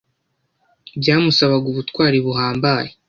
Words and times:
byamusabaga 1.01 1.65
ubutwari 1.71 2.17
buhambaye 2.25 2.91